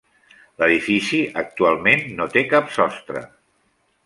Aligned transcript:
L'edifici 0.61 1.19
actualment 1.41 2.03
no 2.21 2.29
té 2.37 2.45
cap 2.55 2.75
sostre. 2.79 3.25